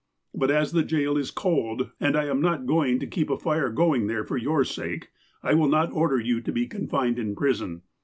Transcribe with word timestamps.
But, 0.33 0.49
as 0.49 0.71
the 0.71 0.81
jail 0.81 1.15
is 1.15 1.29
cold, 1.29 1.91
and 1.99 2.15
I 2.15 2.25
am 2.25 2.41
not 2.41 2.63
goiug 2.65 2.99
to 3.01 3.05
keep 3.05 3.29
a 3.29 3.37
fire 3.37 3.69
going 3.69 4.07
there 4.07 4.23
for 4.23 4.35
your 4.35 4.63
sake, 4.63 5.11
I 5.43 5.53
will 5.53 5.69
not 5.69 5.91
order 5.91 6.19
you 6.19 6.41
to 6.41 6.51
be 6.51 6.65
confined 6.65 7.19
in 7.19 7.35
prison. 7.35 7.83